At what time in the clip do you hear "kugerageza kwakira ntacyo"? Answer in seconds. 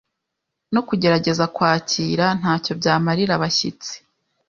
0.87-2.71